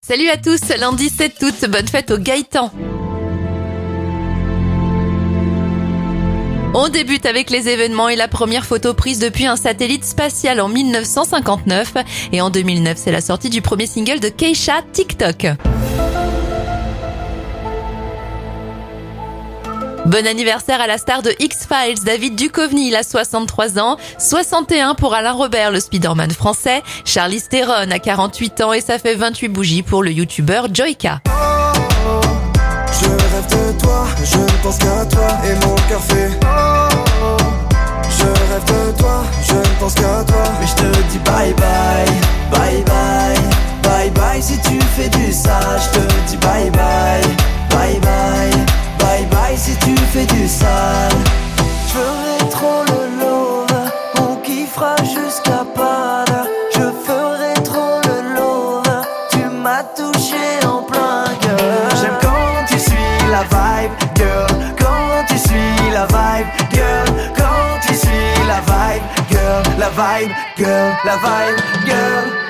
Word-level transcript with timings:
Salut 0.00 0.28
à 0.28 0.36
tous, 0.36 0.60
lundi 0.78 1.10
7 1.10 1.34
août, 1.42 1.54
bonne 1.68 1.88
fête 1.88 2.12
au 2.12 2.18
Gaëtan. 2.18 2.70
On 6.72 6.88
débute 6.88 7.26
avec 7.26 7.50
les 7.50 7.68
événements 7.68 8.08
et 8.08 8.14
la 8.14 8.28
première 8.28 8.64
photo 8.64 8.94
prise 8.94 9.18
depuis 9.18 9.46
un 9.46 9.56
satellite 9.56 10.04
spatial 10.04 10.60
en 10.60 10.68
1959. 10.68 11.94
Et 12.32 12.40
en 12.40 12.48
2009, 12.48 12.96
c'est 12.96 13.12
la 13.12 13.20
sortie 13.20 13.50
du 13.50 13.60
premier 13.60 13.86
single 13.86 14.20
de 14.20 14.28
Keisha, 14.28 14.82
TikTok. 14.92 15.46
Bon 20.08 20.26
anniversaire 20.26 20.80
à 20.80 20.86
la 20.86 20.96
star 20.96 21.20
de 21.20 21.34
X-Files, 21.38 22.02
David 22.02 22.34
Duchovny, 22.34 22.88
il 22.88 22.96
a 22.96 23.02
63 23.02 23.78
ans, 23.78 23.98
61 24.18 24.94
pour 24.94 25.12
Alain 25.12 25.32
Robert, 25.32 25.70
le 25.70 25.80
Spider-Man 25.80 26.30
français, 26.30 26.82
Charlie 27.04 27.42
Theron 27.42 27.90
a 27.90 27.98
48 27.98 28.62
ans 28.62 28.72
et 28.72 28.80
ça 28.80 28.98
fait 28.98 29.16
28 29.16 29.48
bougies 29.48 29.82
pour 29.82 30.02
le 30.02 30.10
youtubeur 30.10 30.68
Joyka. 30.72 31.20
Je 31.26 33.04
rêve 33.04 33.74
de 33.74 33.78
toi, 33.78 34.06
je 34.24 34.38
ne 34.38 34.62
pense 34.62 34.78
qu'à 34.78 35.04
toi 35.04 35.28
et 35.44 35.66
mon 35.66 35.74
cœur 35.90 36.00
fait 36.00 36.30
Je 38.08 38.24
rêve 38.24 38.64
de 38.64 38.98
toi, 38.98 39.24
je 39.46 39.54
ne 39.56 39.78
pense 39.78 39.92
qu'à 39.92 40.24
toi 40.26 40.42
Mais 40.58 40.66
je 40.66 40.74
te 40.74 41.02
dis 41.10 41.18
bye, 41.18 41.52
bye 41.52 42.06
bye, 42.50 42.82
bye 42.82 42.97
Je 50.48 50.54
ferai 51.92 52.50
trop 52.50 52.82
le 52.86 53.20
love, 53.20 53.90
on 54.18 54.36
kiffera 54.36 54.96
jusqu'à 55.02 55.62
pas 55.76 56.24
Je 56.74 56.84
ferai 57.04 57.52
trop 57.64 58.00
le 58.08 58.34
love, 58.34 59.04
tu 59.30 59.44
m'as 59.44 59.84
touché 59.94 60.66
en 60.66 60.80
plein 60.84 61.24
cœur 61.42 61.90
J'aime 62.00 62.16
quand 62.22 62.64
tu 62.66 62.78
suis 62.78 63.30
la 63.30 63.42
vibe, 63.42 63.92
girl. 64.16 64.74
Quand 64.78 65.26
tu 65.28 65.36
suis 65.36 65.90
la 65.92 66.06
vibe, 66.06 66.46
girl. 66.72 67.32
Quand 67.36 67.86
tu 67.86 67.94
suis 67.94 68.46
la 68.46 68.60
vibe, 68.60 69.02
girl. 69.28 69.62
La 69.78 69.90
vibe, 69.90 70.32
girl, 70.56 70.92
la 71.04 71.16
vibe, 71.16 71.58
girl 71.84 72.47